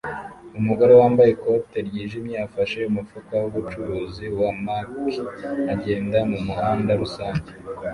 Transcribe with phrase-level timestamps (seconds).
[0.59, 5.19] Umugore wambaye ikote ryijimye afashe umufuka wubucuruzi wa Macy
[5.73, 7.51] agenda mumuhanda rusange